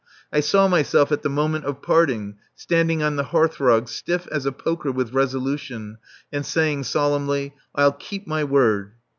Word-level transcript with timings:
I 0.33 0.39
saw 0.39 0.67
myself 0.67 1.11
at 1.11 1.21
the 1.21 1.29
moment 1.29 1.65
of 1.65 1.83
parting, 1.83 2.37
standing 2.55 3.03
on 3.03 3.17
the 3.17 3.25
hearthrug, 3.25 3.87
stiff 3.87 4.27
as 4.31 4.47
a 4.47 4.51
poker 4.51 4.91
with 4.91 5.13
resolution, 5.13 5.99
and 6.31 6.43
saying 6.43 6.85
solemnly, 6.85 7.53
"I'll 7.75 7.91
keep 7.93 8.25
my 8.25 8.43
word!" 8.43 8.93